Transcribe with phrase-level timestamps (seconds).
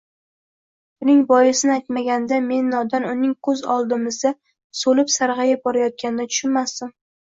[1.03, 4.33] Buning boisini aytmaganida men nodon uning koʻz oldimizda
[4.81, 6.95] soʻlib-sargʻayib borayotganini tushunmasdim.